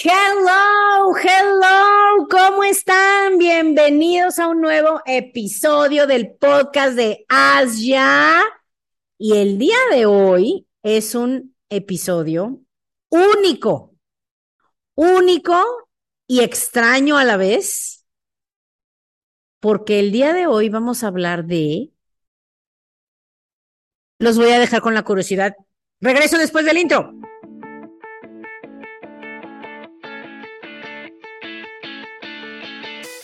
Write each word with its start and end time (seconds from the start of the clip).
Hello, 0.00 1.12
hello, 1.16 2.28
¿cómo 2.30 2.62
están? 2.62 3.36
Bienvenidos 3.36 4.38
a 4.38 4.46
un 4.46 4.60
nuevo 4.60 5.02
episodio 5.04 6.06
del 6.06 6.36
podcast 6.36 6.94
de 6.94 7.24
Asia. 7.28 8.44
Y 9.18 9.38
el 9.38 9.58
día 9.58 9.76
de 9.90 10.06
hoy 10.06 10.68
es 10.84 11.16
un 11.16 11.56
episodio 11.68 12.60
único, 13.08 13.96
único 14.94 15.90
y 16.28 16.42
extraño 16.42 17.18
a 17.18 17.24
la 17.24 17.36
vez, 17.36 18.06
porque 19.58 19.98
el 19.98 20.12
día 20.12 20.32
de 20.32 20.46
hoy 20.46 20.68
vamos 20.68 21.02
a 21.02 21.08
hablar 21.08 21.44
de... 21.46 21.90
Los 24.20 24.38
voy 24.38 24.50
a 24.50 24.60
dejar 24.60 24.80
con 24.80 24.94
la 24.94 25.02
curiosidad. 25.02 25.56
Regreso 26.00 26.38
después 26.38 26.64
del 26.64 26.78
intro. 26.78 27.18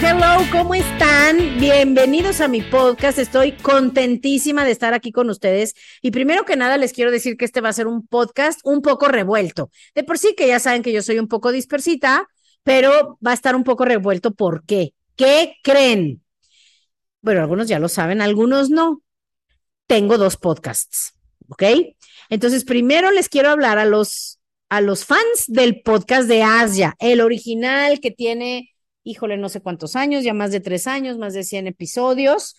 hello, 0.00 0.44
¿cómo 0.50 0.74
están? 0.74 1.58
Bienvenidos 1.60 2.40
a 2.40 2.48
mi 2.48 2.62
podcast. 2.62 3.18
Estoy 3.18 3.52
contentísima 3.52 4.64
de 4.64 4.72
estar 4.72 4.92
aquí 4.92 5.12
con 5.12 5.30
ustedes. 5.30 5.74
Y 6.02 6.10
primero 6.10 6.44
que 6.44 6.56
nada 6.56 6.76
les 6.78 6.92
quiero 6.92 7.10
decir 7.10 7.36
que 7.36 7.44
este 7.44 7.60
va 7.60 7.68
a 7.68 7.74
ser 7.74 7.86
un 7.86 8.06
podcast 8.06 8.60
un 8.64 8.82
poco 8.82 9.06
revuelto. 9.08 9.70
De 9.94 10.02
por 10.02 10.18
sí 10.18 10.34
que 10.36 10.48
ya 10.48 10.58
saben 10.58 10.82
que 10.82 10.92
yo 10.92 11.02
soy 11.02 11.18
un 11.18 11.28
poco 11.28 11.52
dispersita, 11.52 12.26
pero 12.64 13.18
va 13.24 13.30
a 13.30 13.34
estar 13.34 13.54
un 13.54 13.62
poco 13.62 13.84
revuelto. 13.84 14.34
¿Por 14.34 14.64
qué? 14.64 14.94
¿Qué 15.16 15.54
creen? 15.62 16.22
Bueno, 17.20 17.42
algunos 17.42 17.68
ya 17.68 17.78
lo 17.78 17.88
saben, 17.88 18.20
algunos 18.20 18.70
no. 18.70 19.00
Tengo 19.86 20.18
dos 20.18 20.36
podcasts, 20.36 21.14
¿ok? 21.48 21.62
Entonces, 22.30 22.64
primero 22.64 23.10
les 23.12 23.28
quiero 23.28 23.50
hablar 23.50 23.78
a 23.78 23.84
los 23.84 24.40
a 24.70 24.80
los 24.80 25.04
fans 25.04 25.44
del 25.46 25.82
podcast 25.82 26.26
de 26.26 26.42
Asia, 26.42 26.96
el 26.98 27.20
original 27.20 28.00
que 28.00 28.10
tiene 28.10 28.73
híjole, 29.04 29.36
no 29.36 29.48
sé 29.48 29.60
cuántos 29.60 29.96
años, 29.96 30.24
ya 30.24 30.34
más 30.34 30.50
de 30.50 30.60
tres 30.60 30.86
años, 30.86 31.18
más 31.18 31.34
de 31.34 31.44
100 31.44 31.68
episodios. 31.68 32.56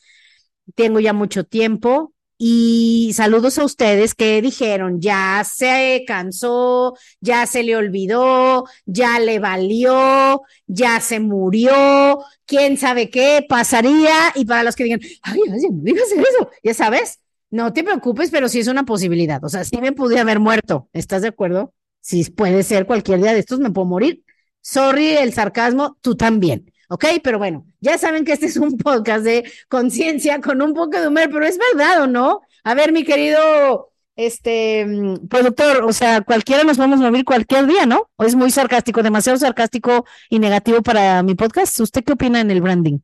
Tengo 0.76 1.00
ya 1.00 1.14
mucho 1.14 1.44
tiempo. 1.44 2.14
Y 2.38 3.12
saludos 3.14 3.58
a 3.60 3.64
ustedes 3.64 4.14
que 4.14 4.42
dijeron, 4.42 5.00
ya 5.00 5.44
se 5.46 6.04
cansó, 6.06 6.98
ya 7.22 7.46
se 7.48 7.64
le 7.64 7.78
olvidó, 7.78 8.66
ya 8.86 9.20
le 9.20 9.40
valió, 9.40 10.42
ya 10.68 11.00
se 11.00 11.22
murió, 11.22 12.20
quién 12.46 12.76
sabe 12.78 13.09
qué 13.09 13.46
pasaría. 13.48 14.34
Y 14.36 14.44
para 14.44 14.64
los 14.64 14.76
que 14.76 14.84
digan, 14.84 15.00
ay, 15.22 15.40
no 15.48 15.56
digas 15.82 16.12
eso, 16.12 16.50
ya 16.62 16.74
sabes, 16.74 17.22
no 17.52 17.72
te 17.72 17.86
preocupes, 17.86 18.30
pero 18.32 18.50
sí 18.50 18.59
es 18.59 18.68
una 18.68 18.84
posibilidad. 18.84 19.42
O 19.46 19.48
sea, 19.48 19.64
sí 19.64 19.78
me 19.80 19.94
pude 19.94 20.20
haber 20.20 20.42
muerto, 20.42 20.90
¿estás 20.92 21.22
de 21.22 21.30
acuerdo? 21.30 21.74
Sí, 22.02 22.30
puede 22.32 22.64
ser 22.64 22.86
cualquier 22.86 23.22
día 23.22 23.34
de 23.34 23.40
estos, 23.40 23.59
me 23.59 23.72
puedo 23.72 23.88
morir. 23.88 24.25
Sorry 24.66 25.10
el 25.10 25.32
sarcasmo, 25.32 25.96
tú 26.02 26.16
también. 26.16 26.74
¿Ok? 26.90 27.06
Pero 27.24 27.38
bueno, 27.38 27.68
ya 27.82 28.00
saben 28.00 28.26
que 28.26 28.34
este 28.34 28.48
es 28.48 28.58
un 28.58 28.78
podcast 28.78 29.24
de 29.24 29.48
conciencia 29.70 30.42
con 30.42 30.60
un 30.60 30.74
poco 30.74 31.00
de 31.00 31.08
humor, 31.08 31.30
pero 31.32 31.46
es 31.46 31.60
verdad 31.60 32.02
o 32.02 32.08
no. 32.08 32.42
A 32.64 32.74
ver, 32.74 32.92
mi 32.92 33.04
querido 33.04 33.92
este 34.16 34.84
mm, 34.88 35.28
productor, 35.28 35.84
o 35.84 35.94
sea, 35.94 36.22
cualquiera 36.22 36.64
nos 36.64 36.78
vamos 36.78 37.00
a 37.00 37.12
morir 37.12 37.24
cualquier 37.25 37.68
día, 37.68 37.86
¿no? 37.86 38.09
¿O 38.16 38.24
es 38.24 38.34
muy 38.34 38.50
sarcástico, 38.50 39.04
demasiado 39.04 39.38
sarcástico 39.38 40.04
y 40.31 40.40
negativo 40.40 40.81
para 40.81 41.22
mi 41.22 41.36
podcast? 41.36 41.80
¿Usted 41.80 42.04
qué 42.04 42.14
opina 42.14 42.42
en 42.42 42.50
el 42.50 42.62
branding? 42.62 42.98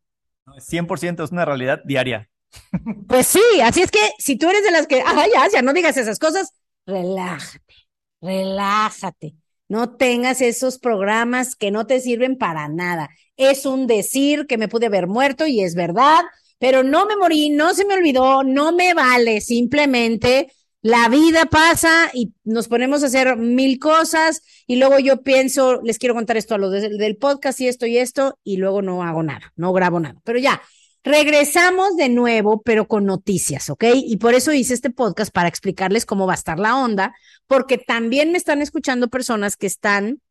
100% 0.47 1.23
es 1.23 1.31
una 1.31 1.45
realidad 1.45 1.81
diaria. 1.85 2.27
Pues 3.07 3.27
sí, 3.27 3.41
así 3.63 3.83
es 3.83 3.91
que 3.91 3.99
si 4.17 4.35
tú 4.35 4.49
eres 4.49 4.63
de 4.63 4.71
las 4.71 4.87
que, 4.87 5.03
ay, 5.05 5.29
ya, 5.31 5.47
ya 5.47 5.61
no 5.61 5.73
digas 5.73 5.95
esas 5.95 6.17
cosas, 6.17 6.53
relájate, 6.87 7.75
relájate. 8.19 9.35
No 9.71 9.95
tengas 9.95 10.41
esos 10.41 10.79
programas 10.79 11.55
que 11.55 11.71
no 11.71 11.87
te 11.87 12.01
sirven 12.01 12.37
para 12.37 12.67
nada. 12.67 13.09
Es 13.37 13.65
un 13.65 13.87
decir 13.87 14.45
que 14.45 14.57
me 14.57 14.67
pude 14.67 14.87
haber 14.87 15.07
muerto 15.07 15.47
y 15.47 15.61
es 15.61 15.75
verdad, 15.75 16.19
pero 16.59 16.83
no 16.83 17.05
me 17.05 17.15
morí, 17.15 17.51
no 17.51 17.73
se 17.73 17.85
me 17.85 17.93
olvidó, 17.93 18.43
no 18.43 18.73
me 18.73 18.93
vale. 18.93 19.39
Simplemente 19.39 20.51
la 20.81 21.07
vida 21.07 21.45
pasa 21.45 22.11
y 22.13 22.33
nos 22.43 22.67
ponemos 22.67 23.01
a 23.01 23.05
hacer 23.05 23.37
mil 23.37 23.79
cosas 23.79 24.41
y 24.67 24.75
luego 24.75 24.99
yo 24.99 25.23
pienso, 25.23 25.81
les 25.83 25.99
quiero 25.99 26.15
contar 26.15 26.35
esto 26.35 26.55
a 26.55 26.57
lo 26.57 26.69
del 26.69 27.15
podcast 27.15 27.61
y 27.61 27.69
esto 27.69 27.85
y 27.85 27.97
esto 27.97 28.37
y 28.43 28.57
luego 28.57 28.81
no 28.81 29.03
hago 29.03 29.23
nada, 29.23 29.53
no 29.55 29.71
grabo 29.71 30.01
nada. 30.01 30.19
Pero 30.25 30.37
ya, 30.37 30.61
Regresamos 31.03 31.95
de 31.97 32.09
nuevo, 32.09 32.61
pero 32.61 32.87
con 32.87 33.05
noticias, 33.05 33.69
¿ok? 33.71 33.85
Y 33.95 34.17
por 34.17 34.35
eso 34.35 34.53
hice 34.53 34.75
este 34.75 34.91
podcast 34.91 35.33
para 35.33 35.49
explicarles 35.49 36.05
cómo 36.05 36.27
va 36.27 36.33
a 36.33 36.35
estar 36.35 36.59
la 36.59 36.77
onda, 36.77 37.15
porque 37.47 37.79
también 37.79 38.31
me 38.31 38.37
están 38.37 38.61
escuchando 38.61 39.07
personas 39.07 39.57
que 39.57 39.65
están 39.65 40.21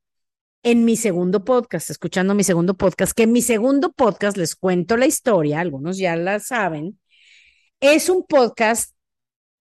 en 0.63 0.85
mi 0.85 0.97
segundo 0.97 1.45
podcast, 1.45 1.91
escuchando 1.91 2.35
mi 2.35 2.45
segundo 2.45 2.75
podcast, 2.77 3.13
que 3.13 3.25
en 3.25 3.33
mi 3.33 3.43
segundo 3.43 3.93
podcast 3.93 4.37
les 4.37 4.55
cuento 4.55 4.97
la 4.97 5.07
historia, 5.07 5.59
algunos 5.61 5.99
ya 5.99 6.15
la 6.15 6.39
saben, 6.39 7.01
es 7.81 8.09
un 8.09 8.25
podcast 8.25 8.95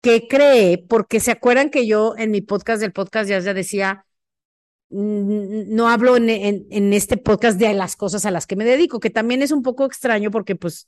que 0.01 0.27
creé 0.27 0.77
porque 0.77 1.19
se 1.19 1.31
acuerdan 1.31 1.69
que 1.69 1.87
yo 1.87 2.13
en 2.17 2.29
mi 2.29 2.41
podcast 2.41 2.81
del 2.81 2.91
podcast 2.91 3.29
ya 3.29 3.41
decía, 3.41 4.05
no 4.93 5.89
hablo 5.89 6.15
en, 6.17 6.93
este 6.93 7.17
podcast 7.17 7.59
de 7.59 7.73
las 7.73 7.95
cosas 7.95 8.25
a 8.25 8.31
las 8.31 8.45
que 8.45 8.55
me 8.55 8.65
dedico, 8.65 8.99
que 8.99 9.09
también 9.09 9.41
es 9.41 9.51
un 9.51 9.63
poco 9.63 9.85
extraño 9.85 10.29
porque 10.31 10.55
pues, 10.55 10.87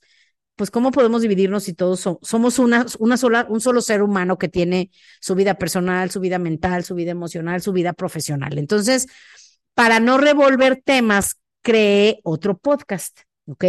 pues 0.54 0.70
cómo 0.70 0.92
podemos 0.92 1.22
dividirnos 1.22 1.64
si 1.64 1.74
todos 1.74 2.08
somos 2.22 2.58
una, 2.58 2.86
una 2.98 3.16
sola, 3.16 3.46
un 3.48 3.60
solo 3.60 3.80
ser 3.80 4.02
humano 4.02 4.38
que 4.38 4.48
tiene 4.48 4.90
su 5.20 5.34
vida 5.34 5.54
personal, 5.54 6.10
su 6.10 6.20
vida 6.20 6.38
mental, 6.38 6.84
su 6.84 6.94
vida 6.94 7.10
emocional, 7.10 7.60
su 7.60 7.72
vida 7.72 7.92
profesional. 7.92 8.58
Entonces, 8.58 9.06
para 9.74 10.00
no 10.00 10.18
revolver 10.18 10.80
temas, 10.84 11.36
creé 11.62 12.20
otro 12.22 12.56
podcast, 12.56 13.20
¿ok? 13.46 13.64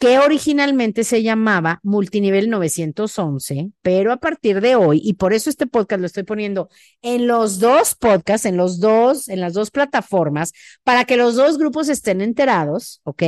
que 0.00 0.18
originalmente 0.18 1.04
se 1.04 1.22
llamaba 1.22 1.78
Multinivel 1.82 2.48
911, 2.48 3.70
pero 3.82 4.12
a 4.12 4.16
partir 4.16 4.62
de 4.62 4.74
hoy, 4.74 4.98
y 5.04 5.12
por 5.12 5.34
eso 5.34 5.50
este 5.50 5.66
podcast 5.66 6.00
lo 6.00 6.06
estoy 6.06 6.22
poniendo 6.22 6.70
en 7.02 7.26
los 7.26 7.58
dos 7.58 7.96
podcasts, 7.96 8.46
en 8.46 8.56
los 8.56 8.80
dos, 8.80 9.28
en 9.28 9.40
las 9.40 9.52
dos 9.52 9.70
plataformas, 9.70 10.52
para 10.84 11.04
que 11.04 11.18
los 11.18 11.36
dos 11.36 11.58
grupos 11.58 11.90
estén 11.90 12.22
enterados, 12.22 13.02
¿ok? 13.04 13.22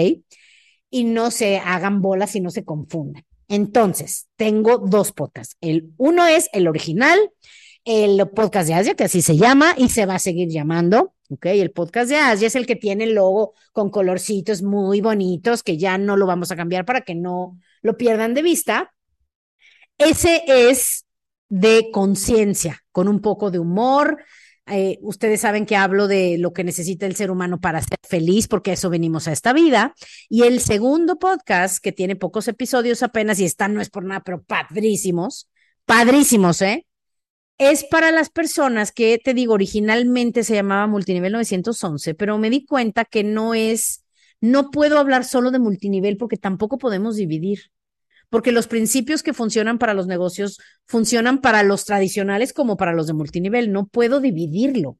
Y 0.89 1.05
no 1.05 1.31
se 1.31 1.59
hagan 1.59 2.01
bolas 2.01 2.35
y 2.37 2.41
no 2.41 2.49
se 2.49 2.65
confundan. 2.65 3.27
Entonces, 3.49 4.29
tengo 4.37 4.79
dos 4.79 5.13
podcasts. 5.13 5.59
El 5.61 5.93
uno 5.99 6.27
es 6.27 6.49
el 6.55 6.67
original, 6.69 7.19
el 7.85 8.27
podcast 8.31 8.69
de 8.69 8.75
Asia, 8.75 8.95
que 8.95 9.05
así 9.05 9.21
se 9.21 9.37
llama 9.37 9.75
y 9.77 9.91
se 9.91 10.07
va 10.07 10.15
a 10.15 10.19
seguir 10.19 10.49
llamando. 10.49 11.13
Ok, 11.33 11.47
el 11.47 11.71
podcast 11.71 12.11
de 12.11 12.17
Asia 12.17 12.47
es 12.47 12.57
el 12.57 12.67
que 12.67 12.77
tiene 12.77 13.05
el 13.05 13.15
logo 13.15 13.55
con 13.73 13.89
colorcitos 13.89 14.61
muy 14.61 15.01
bonitos, 15.01 15.63
que 15.63 15.79
ya 15.79 15.97
no 15.97 16.19
lo 16.19 16.27
vamos 16.27 16.51
a 16.53 16.57
cambiar 16.57 16.85
para 16.85 17.01
que 17.01 17.15
no 17.15 17.59
lo 17.81 17.97
pierdan 17.97 18.35
de 18.35 18.43
vista. 18.43 18.93
Ese 19.97 20.43
es 20.47 21.07
de 21.49 21.89
conciencia, 21.91 22.81
con 22.93 23.09
un 23.09 23.23
poco 23.23 23.51
de 23.51 23.59
humor. 23.59 24.23
Eh, 24.67 24.99
ustedes 25.01 25.41
saben 25.41 25.65
que 25.65 25.75
hablo 25.75 26.07
de 26.07 26.37
lo 26.37 26.53
que 26.53 26.65
necesita 26.65 27.07
el 27.07 27.17
ser 27.17 27.31
humano 27.31 27.61
para 27.61 27.81
ser 27.81 27.97
feliz, 28.07 28.47
porque 28.47 28.73
eso 28.73 28.91
venimos 28.91 29.27
a 29.27 29.33
esta 29.33 29.55
vida. 29.55 29.95
Y 30.29 30.43
el 30.43 30.61
segundo 30.61 31.19
podcast, 31.19 31.83
que 31.83 31.93
tiene 31.93 32.15
pocos 32.15 32.47
episodios 32.47 33.03
apenas 33.03 33.41
y 33.41 33.47
están, 33.47 33.73
no 33.73 33.81
es 33.81 33.89
por 33.89 34.05
nada, 34.05 34.21
pero 34.23 34.43
padrísimos, 34.43 35.49
padrísimos, 35.87 36.61
¿eh? 36.61 36.87
Es 37.59 37.85
para 37.85 38.11
las 38.11 38.31
personas 38.31 38.93
que, 38.93 39.19
te 39.23 39.35
digo, 39.35 39.55
originalmente 39.55 40.45
se 40.45 40.55
llamaba 40.55 40.87
Multinivel 40.87 41.33
911, 41.33 42.15
pero 42.15 42.39
me 42.39 42.51
di 42.51 42.67
cuenta 42.67 43.05
que 43.05 43.25
no 43.25 43.55
es, 43.55 44.05
no 44.41 44.71
puedo 44.71 44.99
hablar 44.99 45.25
solo 45.25 45.51
de 45.51 45.59
multinivel 45.59 46.17
porque 46.17 46.37
tampoco 46.37 46.79
podemos 46.79 47.17
dividir, 47.17 47.71
porque 48.31 48.53
los 48.53 48.67
principios 48.67 49.23
que 49.23 49.35
funcionan 49.35 49.79
para 49.79 49.95
los 49.95 50.07
negocios 50.07 50.59
funcionan 50.87 51.41
para 51.41 51.63
los 51.63 51.85
tradicionales 51.85 52.53
como 52.53 52.77
para 52.77 52.93
los 52.93 53.07
de 53.07 53.13
multinivel, 53.13 53.73
no 53.73 53.87
puedo 53.87 54.21
dividirlo. 54.21 54.99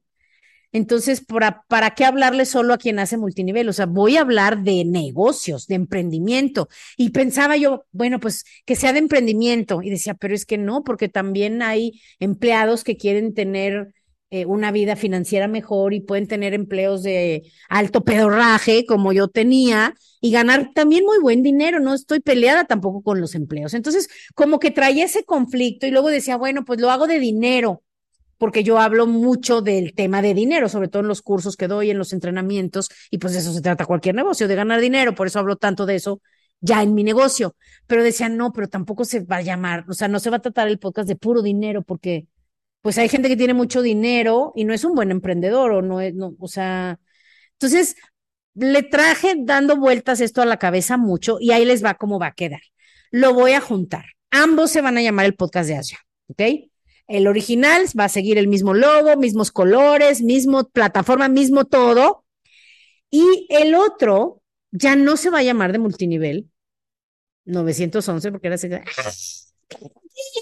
Entonces, 0.73 1.23
¿para, 1.23 1.63
¿para 1.67 1.91
qué 1.91 2.03
hablarle 2.03 2.45
solo 2.45 2.73
a 2.73 2.77
quien 2.77 2.99
hace 2.99 3.15
multinivel? 3.17 3.69
O 3.69 3.73
sea, 3.73 3.85
voy 3.85 4.17
a 4.17 4.21
hablar 4.21 4.63
de 4.63 4.83
negocios, 4.85 5.67
de 5.67 5.75
emprendimiento. 5.75 6.67
Y 6.97 7.11
pensaba 7.11 7.55
yo, 7.57 7.85
bueno, 7.91 8.19
pues 8.19 8.43
que 8.65 8.75
sea 8.75 8.91
de 8.91 8.99
emprendimiento. 8.99 9.81
Y 9.83 9.91
decía, 9.91 10.15
pero 10.15 10.33
es 10.33 10.45
que 10.45 10.57
no, 10.57 10.83
porque 10.83 11.09
también 11.09 11.61
hay 11.61 12.01
empleados 12.19 12.83
que 12.83 12.97
quieren 12.97 13.35
tener 13.35 13.93
eh, 14.31 14.45
una 14.47 14.71
vida 14.71 14.95
financiera 14.95 15.47
mejor 15.47 15.93
y 15.93 15.99
pueden 16.01 16.27
tener 16.27 16.55
empleos 16.55 17.03
de 17.03 17.43
alto 17.69 18.03
pedorraje 18.03 18.83
como 18.87 19.13
yo 19.13 19.27
tenía 19.27 19.93
y 20.21 20.31
ganar 20.31 20.71
también 20.73 21.05
muy 21.05 21.19
buen 21.19 21.43
dinero. 21.43 21.79
No 21.79 21.93
estoy 21.93 22.19
peleada 22.19 22.65
tampoco 22.65 23.03
con 23.03 23.21
los 23.21 23.35
empleos. 23.35 23.75
Entonces, 23.75 24.09
como 24.33 24.59
que 24.59 24.71
traía 24.71 25.05
ese 25.05 25.23
conflicto 25.23 25.85
y 25.85 25.91
luego 25.91 26.09
decía, 26.09 26.35
bueno, 26.37 26.65
pues 26.65 26.81
lo 26.81 26.89
hago 26.89 27.05
de 27.05 27.19
dinero 27.19 27.83
porque 28.43 28.65
yo 28.65 28.77
hablo 28.77 29.07
mucho 29.07 29.61
del 29.61 29.93
tema 29.95 30.21
de 30.21 30.33
dinero, 30.33 30.67
sobre 30.67 30.89
todo 30.89 31.01
en 31.01 31.07
los 31.07 31.21
cursos 31.21 31.55
que 31.55 31.69
doy, 31.69 31.91
en 31.91 31.97
los 31.97 32.11
entrenamientos, 32.11 32.89
y 33.09 33.17
pues 33.17 33.31
de 33.31 33.39
eso 33.39 33.53
se 33.53 33.61
trata 33.61 33.85
cualquier 33.85 34.15
negocio, 34.15 34.49
de 34.49 34.55
ganar 34.55 34.81
dinero, 34.81 35.15
por 35.15 35.27
eso 35.27 35.39
hablo 35.39 35.55
tanto 35.55 35.85
de 35.85 35.95
eso 35.95 36.21
ya 36.59 36.83
en 36.83 36.93
mi 36.93 37.05
negocio. 37.05 37.55
Pero 37.87 38.03
decía, 38.03 38.27
no, 38.27 38.51
pero 38.51 38.67
tampoco 38.67 39.05
se 39.05 39.21
va 39.21 39.37
a 39.37 39.41
llamar, 39.41 39.85
o 39.87 39.93
sea, 39.93 40.09
no 40.09 40.19
se 40.19 40.29
va 40.29 40.35
a 40.35 40.41
tratar 40.41 40.67
el 40.67 40.77
podcast 40.77 41.07
de 41.07 41.15
puro 41.15 41.41
dinero, 41.41 41.83
porque 41.83 42.27
pues 42.81 42.97
hay 42.97 43.07
gente 43.07 43.29
que 43.29 43.37
tiene 43.37 43.53
mucho 43.53 43.81
dinero 43.81 44.51
y 44.57 44.65
no 44.65 44.73
es 44.73 44.83
un 44.83 44.93
buen 44.93 45.11
emprendedor 45.11 45.71
o 45.71 45.81
no 45.81 46.01
es, 46.01 46.13
o 46.37 46.47
sea, 46.49 46.99
entonces 47.53 47.95
le 48.55 48.83
traje 48.83 49.35
dando 49.37 49.77
vueltas 49.77 50.19
esto 50.19 50.41
a 50.41 50.45
la 50.45 50.57
cabeza 50.57 50.97
mucho 50.97 51.37
y 51.39 51.53
ahí 51.53 51.63
les 51.63 51.81
va 51.81 51.93
cómo 51.93 52.19
va 52.19 52.27
a 52.27 52.33
quedar. 52.33 52.59
Lo 53.09 53.33
voy 53.33 53.53
a 53.53 53.61
juntar. 53.61 54.03
Ambos 54.31 54.69
se 54.69 54.81
van 54.81 54.97
a 54.97 55.01
llamar 55.01 55.27
el 55.27 55.35
podcast 55.35 55.69
de 55.69 55.77
Asia, 55.77 55.99
¿ok? 56.27 56.72
El 57.07 57.27
original 57.27 57.85
va 57.99 58.05
a 58.05 58.09
seguir 58.09 58.37
el 58.37 58.47
mismo 58.47 58.73
logo, 58.73 59.17
mismos 59.17 59.51
colores, 59.51 60.21
mismo 60.21 60.69
plataforma, 60.69 61.27
mismo 61.27 61.65
todo. 61.65 62.25
Y 63.09 63.47
el 63.49 63.75
otro 63.75 64.41
ya 64.71 64.95
no 64.95 65.17
se 65.17 65.29
va 65.29 65.39
a 65.39 65.43
llamar 65.43 65.71
de 65.71 65.79
multinivel, 65.79 66.49
911, 67.45 68.31
porque 68.31 68.47
era 68.47 68.55
así 68.55 68.69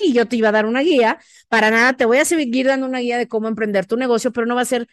y 0.02 0.14
yo 0.14 0.28
te 0.28 0.36
iba 0.36 0.50
a 0.50 0.52
dar 0.52 0.66
una 0.66 0.82
guía. 0.82 1.20
Para 1.50 1.72
nada, 1.72 1.94
te 1.94 2.06
voy 2.06 2.18
a 2.18 2.26
seguir 2.26 2.68
dando 2.68 2.86
una 2.86 3.00
guía 3.00 3.18
de 3.18 3.28
cómo 3.28 3.48
emprender 3.48 3.86
tu 3.86 3.98
negocio, 3.98 4.32
pero 4.32 4.46
no 4.46 4.56
va 4.56 4.62
a 4.62 4.66
ser 4.66 4.88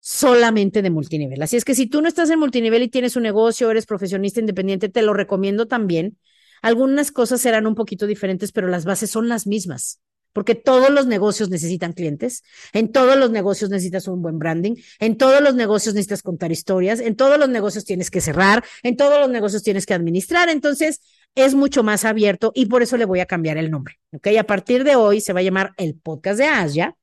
solamente 0.00 0.82
de 0.82 0.90
multinivel. 0.90 1.42
Así 1.42 1.56
es 1.56 1.64
que 1.64 1.74
si 1.74 1.86
tú 1.86 2.02
no 2.02 2.08
estás 2.08 2.30
en 2.30 2.38
multinivel 2.38 2.82
y 2.82 2.88
tienes 2.88 3.16
un 3.16 3.22
negocio, 3.22 3.70
eres 3.70 3.86
profesionista 3.86 4.40
independiente, 4.40 4.88
te 4.88 5.02
lo 5.02 5.14
recomiendo 5.14 5.66
también. 5.66 6.18
Algunas 6.62 7.12
cosas 7.12 7.40
serán 7.40 7.66
un 7.66 7.74
poquito 7.74 8.06
diferentes, 8.06 8.52
pero 8.52 8.68
las 8.68 8.84
bases 8.84 9.10
son 9.10 9.28
las 9.28 9.46
mismas 9.46 10.00
porque 10.34 10.54
todos 10.54 10.90
los 10.90 11.06
negocios 11.06 11.48
necesitan 11.48 11.94
clientes, 11.94 12.42
en 12.74 12.92
todos 12.92 13.16
los 13.16 13.30
negocios 13.30 13.70
necesitas 13.70 14.06
un 14.08 14.20
buen 14.20 14.38
branding, 14.38 14.74
en 14.98 15.16
todos 15.16 15.40
los 15.40 15.54
negocios 15.54 15.94
necesitas 15.94 16.22
contar 16.22 16.52
historias, 16.52 17.00
en 17.00 17.16
todos 17.16 17.38
los 17.38 17.48
negocios 17.48 17.86
tienes 17.86 18.10
que 18.10 18.20
cerrar, 18.20 18.62
en 18.82 18.98
todos 18.98 19.18
los 19.18 19.30
negocios 19.30 19.62
tienes 19.62 19.86
que 19.86 19.94
administrar, 19.94 20.50
entonces 20.50 21.00
es 21.34 21.54
mucho 21.54 21.82
más 21.82 22.04
abierto 22.04 22.52
y 22.54 22.66
por 22.66 22.82
eso 22.82 22.98
le 22.98 23.06
voy 23.06 23.20
a 23.20 23.26
cambiar 23.26 23.56
el 23.56 23.70
nombre, 23.70 23.98
¿ok? 24.12 24.28
A 24.38 24.44
partir 24.44 24.84
de 24.84 24.96
hoy 24.96 25.22
se 25.22 25.32
va 25.32 25.40
a 25.40 25.44
llamar 25.44 25.72
el 25.78 25.94
podcast 25.94 26.38
de 26.38 26.46
Asia, 26.46 26.96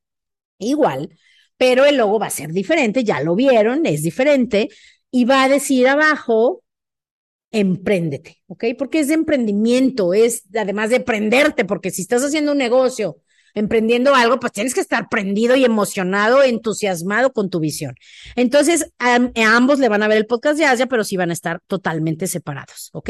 igual, 0.60 1.10
pero 1.57 1.86
el 1.86 1.98
logo 1.98 2.19
va 2.19 2.28
a 2.28 2.31
ser 2.31 2.51
diferente, 2.51 3.04
ya 3.04 3.22
lo 3.22 3.36
vieron, 3.36 3.86
es 3.86 4.04
diferente 4.04 4.69
y 5.10 5.25
va 5.25 5.44
a 5.44 5.50
decir 5.50 5.88
abajo 5.88 6.60
empréndete, 7.51 8.42
¿ok? 8.48 8.65
Porque 8.77 9.00
es 9.00 9.09
de 9.09 9.15
emprendimiento, 9.15 10.13
es 10.13 10.44
además 10.56 10.89
de 10.89 11.01
prenderte, 11.01 11.65
porque 11.65 11.92
si 11.92 12.01
estás 12.01 12.24
haciendo 12.24 12.53
un 12.53 12.57
negocio, 12.57 13.18
emprendiendo 13.53 14.15
algo, 14.15 14.39
pues 14.39 14.53
tienes 14.53 14.74
que 14.74 14.80
estar 14.80 15.09
prendido 15.09 15.56
y 15.56 15.65
emocionado, 15.65 16.42
entusiasmado 16.44 17.33
con 17.33 17.50
tu 17.50 17.59
visión. 17.59 17.95
Entonces, 18.36 18.92
a, 19.00 19.19
ambos 19.36 19.80
le 19.80 19.89
van 19.89 20.03
a 20.03 20.07
ver 20.07 20.18
el 20.18 20.25
podcast 20.25 20.57
de 20.57 20.65
Asia, 20.65 20.88
pero 20.88 21.03
sí 21.03 21.18
van 21.18 21.31
a 21.31 21.33
estar 21.33 21.59
totalmente 21.68 22.27
separados, 22.27 22.89
¿ok? 22.94 23.09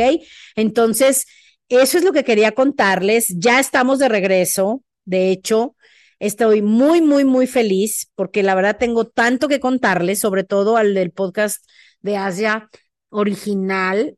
Entonces, 0.56 1.28
eso 1.70 1.98
es 1.98 2.04
lo 2.04 2.12
que 2.12 2.24
quería 2.24 2.54
contarles. 2.54 3.28
Ya 3.38 3.60
estamos 3.60 4.00
de 4.00 4.10
regreso. 4.10 4.84
De 5.06 5.30
hecho, 5.30 5.76
estoy 6.20 6.62
muy, 6.62 7.02
muy, 7.02 7.24
muy 7.24 7.48
feliz 7.48 8.10
porque 8.16 8.44
la 8.44 8.56
verdad 8.56 8.78
tengo 8.78 9.06
tanto 9.08 9.48
que 9.48 9.60
contarles, 9.60 10.20
sobre 10.20 10.44
todo 10.44 10.78
al 10.78 10.94
del 10.94 11.12
podcast 11.12 11.64
de 12.02 12.18
Asia 12.18 12.70
original 13.10 14.18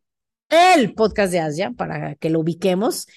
el 0.54 0.94
podcast 0.94 1.32
de 1.32 1.40
Asia, 1.40 1.72
para 1.76 2.16
que 2.16 2.30
lo 2.30 2.40
ubiquemos. 2.40 3.08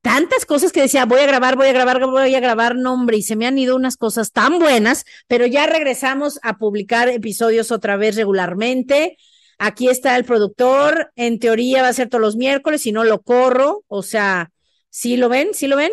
Tantas 0.00 0.46
cosas 0.46 0.72
que 0.72 0.80
decía, 0.80 1.06
voy 1.06 1.20
a 1.20 1.26
grabar, 1.26 1.56
voy 1.56 1.66
a 1.66 1.72
grabar, 1.72 2.00
voy 2.06 2.34
a 2.34 2.40
grabar, 2.40 2.76
nombre, 2.76 3.16
y 3.16 3.22
se 3.22 3.36
me 3.36 3.46
han 3.46 3.58
ido 3.58 3.74
unas 3.76 3.96
cosas 3.96 4.32
tan 4.32 4.58
buenas, 4.58 5.04
pero 5.26 5.46
ya 5.46 5.66
regresamos 5.66 6.38
a 6.42 6.56
publicar 6.56 7.08
episodios 7.08 7.72
otra 7.72 7.96
vez 7.96 8.16
regularmente. 8.16 9.16
Aquí 9.58 9.88
está 9.88 10.16
el 10.16 10.24
productor, 10.24 11.12
en 11.16 11.40
teoría 11.40 11.82
va 11.82 11.88
a 11.88 11.92
ser 11.92 12.08
todos 12.08 12.22
los 12.22 12.36
miércoles, 12.36 12.82
si 12.82 12.92
no 12.92 13.02
lo 13.02 13.22
corro, 13.22 13.84
o 13.88 14.02
sea, 14.02 14.52
¿sí 14.88 15.16
lo 15.16 15.28
ven? 15.28 15.48
¿Sí 15.52 15.66
lo 15.66 15.76
ven? 15.76 15.90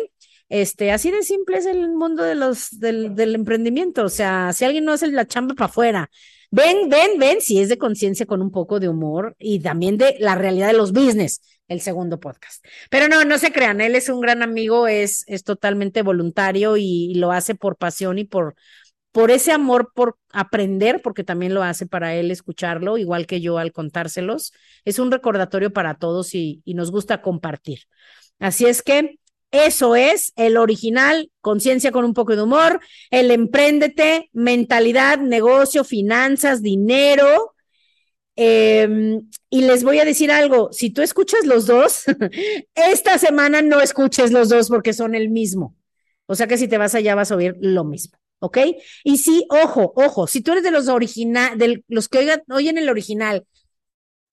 Este, 0.48 0.92
así 0.92 1.10
de 1.10 1.24
simple 1.24 1.58
es 1.58 1.66
el 1.66 1.88
mundo 1.90 2.22
de 2.22 2.36
los, 2.36 2.78
del, 2.78 3.16
del 3.16 3.34
emprendimiento, 3.34 4.04
o 4.04 4.08
sea, 4.08 4.52
si 4.52 4.64
alguien 4.64 4.84
no 4.84 4.92
hace 4.92 5.08
la 5.08 5.26
chamba 5.26 5.54
para 5.54 5.66
afuera, 5.66 6.10
Ven, 6.50 6.88
ven, 6.88 7.18
ven, 7.18 7.40
si 7.40 7.60
es 7.60 7.68
de 7.68 7.78
conciencia 7.78 8.26
con 8.26 8.42
un 8.42 8.50
poco 8.50 8.80
de 8.80 8.88
humor 8.88 9.36
y 9.38 9.60
también 9.60 9.98
de 9.98 10.16
la 10.20 10.34
realidad 10.34 10.68
de 10.68 10.74
los 10.74 10.92
business, 10.92 11.40
el 11.68 11.80
segundo 11.80 12.20
podcast. 12.20 12.64
Pero 12.90 13.08
no, 13.08 13.24
no 13.24 13.38
se 13.38 13.52
crean, 13.52 13.80
él 13.80 13.94
es 13.94 14.08
un 14.08 14.20
gran 14.20 14.42
amigo, 14.42 14.86
es, 14.88 15.24
es 15.26 15.44
totalmente 15.44 16.02
voluntario 16.02 16.76
y, 16.76 17.14
lo 17.14 17.32
hace 17.32 17.54
por 17.54 17.76
pasión 17.76 18.18
y 18.18 18.24
por, 18.24 18.54
por 19.12 19.30
ese 19.30 19.52
amor 19.52 19.92
por 19.94 20.18
aprender, 20.32 21.00
porque 21.02 21.24
también 21.24 21.54
lo 21.54 21.62
hace 21.62 21.86
para 21.86 22.14
él 22.14 22.30
escucharlo, 22.30 22.98
igual 22.98 23.26
que 23.26 23.40
yo 23.40 23.58
al 23.58 23.72
contárselos. 23.72 24.52
Es 24.84 24.98
un 24.98 25.10
recordatorio 25.10 25.72
para 25.72 25.94
todos 25.94 26.34
y, 26.34 26.62
y 26.64 26.74
nos 26.74 26.90
gusta 26.90 27.22
compartir. 27.22 27.80
Así 28.38 28.66
es 28.66 28.82
que 28.82 29.18
eso 29.56 29.96
es 29.96 30.32
el 30.36 30.56
original, 30.56 31.30
conciencia 31.40 31.92
con 31.92 32.04
un 32.04 32.14
poco 32.14 32.36
de 32.36 32.42
humor, 32.42 32.80
el 33.10 33.30
empréndete, 33.30 34.30
mentalidad, 34.32 35.18
negocio, 35.18 35.84
finanzas, 35.84 36.62
dinero. 36.62 37.54
Em, 38.36 39.28
y 39.48 39.62
les 39.62 39.82
voy 39.82 39.98
a 39.98 40.04
decir 40.04 40.30
algo, 40.30 40.70
si 40.72 40.90
tú 40.90 41.02
escuchas 41.02 41.46
los 41.46 41.66
dos, 41.66 42.04
esta 42.74 43.18
semana 43.18 43.62
no 43.62 43.80
escuches 43.80 44.32
los 44.32 44.48
dos 44.48 44.68
porque 44.68 44.92
son 44.92 45.14
el 45.14 45.30
mismo. 45.30 45.74
O 46.26 46.34
sea 46.34 46.46
que 46.46 46.58
si 46.58 46.68
te 46.68 46.78
vas 46.78 46.94
allá 46.94 47.14
vas 47.14 47.30
a 47.32 47.36
oír 47.36 47.56
lo 47.60 47.84
mismo, 47.84 48.18
¿ok? 48.40 48.58
Y 49.04 49.18
sí, 49.18 49.46
ojo, 49.48 49.92
ojo, 49.96 50.26
si 50.26 50.40
tú 50.40 50.52
eres 50.52 50.64
de 50.64 50.70
los 50.72 50.88
original, 50.88 51.56
de 51.56 51.84
los 51.88 52.08
que 52.08 52.18
oigan, 52.18 52.42
oyen 52.50 52.78
el 52.78 52.88
original 52.88 53.46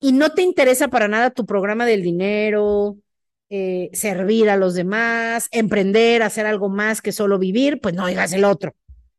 y 0.00 0.12
no 0.12 0.32
te 0.34 0.42
interesa 0.42 0.88
para 0.88 1.08
nada 1.08 1.30
tu 1.30 1.46
programa 1.46 1.86
del 1.86 2.02
dinero, 2.02 2.98
eh, 3.50 3.90
servir 3.92 4.50
a 4.50 4.56
los 4.56 4.74
demás, 4.74 5.48
emprender, 5.52 6.22
hacer 6.22 6.46
algo 6.46 6.68
más 6.68 7.02
que 7.02 7.12
solo 7.12 7.38
vivir, 7.38 7.80
pues 7.80 7.94
no 7.94 8.04
oigas 8.04 8.32
el 8.32 8.44
otro. 8.44 8.74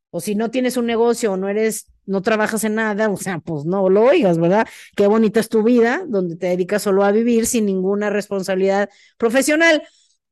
O 0.10 0.22
si 0.22 0.36
no 0.36 0.50
tienes 0.52 0.78
un 0.78 0.86
negocio 0.86 1.34
o 1.34 1.38
no 1.38 1.50
eres, 1.50 1.92
no 2.06 2.22
trabajas 2.22 2.64
en 2.64 2.76
nada, 2.76 3.10
o 3.12 3.18
sea, 3.18 3.40
pues 3.40 3.66
no 3.66 3.90
lo 3.90 4.04
oigas, 4.04 4.38
¿verdad? 4.38 4.68
Qué 4.96 5.08
bonita 5.08 5.40
es 5.40 5.50
tu 5.50 5.64
vida, 5.64 6.04
donde 6.08 6.36
te 6.38 6.48
dedicas 6.48 6.84
solo 6.84 7.04
a 7.04 7.12
vivir 7.12 7.46
sin 7.48 7.66
ninguna 7.66 8.10
responsabilidad 8.10 8.90
profesional. 9.18 9.84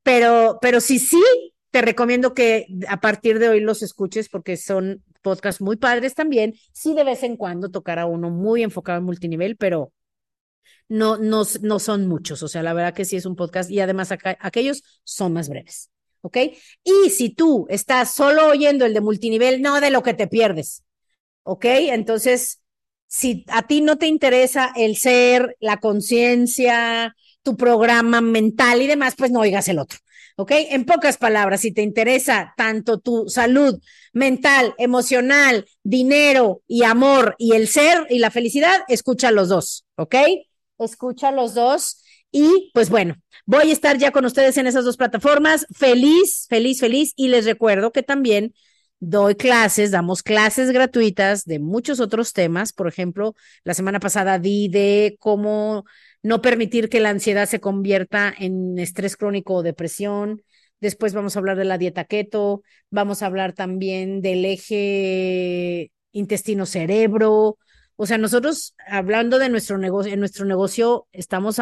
Pero, 0.02 0.58
pero 0.60 0.80
sí, 0.80 0.98
sí, 0.98 1.22
te 1.70 1.82
recomiendo 1.82 2.34
que 2.34 2.66
a 2.88 3.00
partir 3.00 3.38
de 3.38 3.48
hoy 3.48 3.60
los 3.60 3.82
escuches 3.82 4.28
porque 4.28 4.56
son 4.56 5.02
podcasts 5.22 5.60
muy 5.60 5.76
padres 5.76 6.14
también. 6.14 6.54
Sí, 6.72 6.94
de 6.94 7.04
vez 7.04 7.22
en 7.22 7.36
cuando 7.36 7.70
tocar 7.70 7.98
a 7.98 8.06
uno 8.06 8.30
muy 8.30 8.62
enfocado 8.62 8.98
en 8.98 9.04
multinivel, 9.04 9.56
pero 9.56 9.92
no, 10.88 11.16
no, 11.16 11.42
no 11.62 11.78
son 11.78 12.06
muchos. 12.06 12.42
O 12.42 12.48
sea, 12.48 12.62
la 12.62 12.74
verdad 12.74 12.94
que 12.94 13.04
sí 13.04 13.16
es 13.16 13.26
un 13.26 13.36
podcast 13.36 13.70
y 13.70 13.80
además 13.80 14.10
aquellos 14.12 14.82
son 15.04 15.32
más 15.32 15.48
breves. 15.48 15.90
¿Ok? 16.22 16.38
Y 16.82 17.10
si 17.10 17.30
tú 17.30 17.66
estás 17.68 18.14
solo 18.14 18.48
oyendo 18.48 18.86
el 18.86 18.94
de 18.94 19.02
multinivel, 19.02 19.60
no 19.60 19.80
de 19.80 19.90
lo 19.90 20.02
que 20.02 20.14
te 20.14 20.26
pierdes. 20.26 20.82
¿Ok? 21.42 21.66
Entonces, 21.66 22.62
si 23.06 23.44
a 23.48 23.66
ti 23.66 23.82
no 23.82 23.98
te 23.98 24.06
interesa 24.06 24.72
el 24.74 24.96
ser, 24.96 25.56
la 25.60 25.76
conciencia, 25.76 27.14
tu 27.42 27.56
programa 27.56 28.20
mental 28.20 28.82
y 28.82 28.86
demás, 28.86 29.14
pues 29.16 29.30
no 29.30 29.40
oigas 29.40 29.68
el 29.68 29.78
otro. 29.78 29.98
¿Ok? 30.36 30.50
En 30.52 30.84
pocas 30.84 31.16
palabras, 31.16 31.60
si 31.60 31.72
te 31.72 31.82
interesa 31.82 32.54
tanto 32.56 32.98
tu 32.98 33.28
salud 33.28 33.78
mental, 34.12 34.74
emocional, 34.78 35.66
dinero 35.84 36.62
y 36.66 36.82
amor 36.82 37.36
y 37.38 37.52
el 37.52 37.68
ser 37.68 38.06
y 38.10 38.18
la 38.18 38.32
felicidad, 38.32 38.82
escucha 38.88 39.30
los 39.30 39.48
dos. 39.48 39.84
¿Ok? 39.96 40.16
Escucha 40.78 41.32
los 41.32 41.54
dos. 41.54 42.02
Y 42.30 42.70
pues 42.74 42.90
bueno, 42.90 43.16
voy 43.46 43.70
a 43.70 43.72
estar 43.72 43.96
ya 43.96 44.10
con 44.10 44.24
ustedes 44.24 44.56
en 44.56 44.66
esas 44.66 44.84
dos 44.84 44.96
plataformas. 44.96 45.66
Feliz, 45.72 46.46
feliz, 46.48 46.80
feliz. 46.80 47.12
Y 47.16 47.28
les 47.28 47.44
recuerdo 47.44 47.92
que 47.92 48.02
también 48.02 48.54
doy 48.98 49.34
clases, 49.34 49.90
damos 49.90 50.22
clases 50.22 50.70
gratuitas 50.70 51.44
de 51.44 51.58
muchos 51.58 52.00
otros 52.00 52.32
temas. 52.32 52.72
Por 52.72 52.88
ejemplo, 52.88 53.34
la 53.62 53.74
semana 53.74 54.00
pasada 54.00 54.38
di 54.38 54.68
de 54.68 55.16
cómo 55.20 55.84
no 56.22 56.40
permitir 56.40 56.88
que 56.88 57.00
la 57.00 57.10
ansiedad 57.10 57.46
se 57.46 57.60
convierta 57.60 58.34
en 58.36 58.78
estrés 58.78 59.16
crónico 59.16 59.54
o 59.54 59.62
depresión. 59.62 60.42
Después 60.80 61.14
vamos 61.14 61.36
a 61.36 61.38
hablar 61.38 61.56
de 61.56 61.64
la 61.64 61.78
dieta 61.78 62.04
keto, 62.04 62.62
vamos 62.90 63.22
a 63.22 63.26
hablar 63.26 63.52
también 63.52 64.22
del 64.22 64.44
eje 64.44 65.92
intestino-cerebro, 66.12 67.58
o 67.96 68.06
sea, 68.06 68.18
nosotros 68.18 68.74
hablando 68.88 69.38
de 69.38 69.48
nuestro 69.48 69.78
negocio, 69.78 70.12
en 70.12 70.20
nuestro 70.20 70.44
negocio 70.44 71.06
estamos 71.12 71.60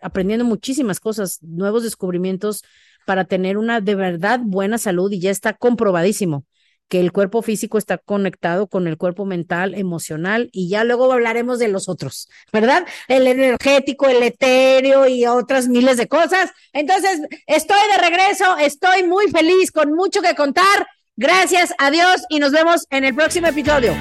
aprendiendo 0.00 0.44
muchísimas 0.44 1.00
cosas, 1.00 1.38
nuevos 1.42 1.82
descubrimientos 1.82 2.62
para 3.06 3.24
tener 3.24 3.58
una 3.58 3.80
de 3.80 3.94
verdad 3.94 4.40
buena 4.42 4.78
salud 4.78 5.12
y 5.12 5.20
ya 5.20 5.30
está 5.30 5.52
comprobadísimo 5.52 6.44
que 6.88 7.00
el 7.00 7.12
cuerpo 7.12 7.42
físico 7.42 7.78
está 7.78 7.98
conectado 7.98 8.68
con 8.68 8.86
el 8.86 8.96
cuerpo 8.96 9.24
mental, 9.24 9.74
emocional, 9.74 10.48
y 10.52 10.68
ya 10.68 10.84
luego 10.84 11.12
hablaremos 11.12 11.58
de 11.58 11.68
los 11.68 11.88
otros, 11.88 12.28
¿verdad? 12.52 12.86
El 13.08 13.26
energético, 13.26 14.06
el 14.06 14.22
etéreo 14.22 15.06
y 15.08 15.26
otras 15.26 15.68
miles 15.68 15.96
de 15.96 16.06
cosas. 16.06 16.52
Entonces, 16.72 17.20
estoy 17.46 17.78
de 17.92 18.08
regreso, 18.08 18.56
estoy 18.58 19.02
muy 19.02 19.28
feliz, 19.28 19.72
con 19.72 19.94
mucho 19.94 20.22
que 20.22 20.34
contar. 20.34 20.86
Gracias 21.16 21.74
a 21.78 21.90
Dios 21.90 22.22
y 22.28 22.38
nos 22.38 22.52
vemos 22.52 22.86
en 22.90 23.04
el 23.04 23.14
próximo 23.14 23.48
episodio. 23.48 23.94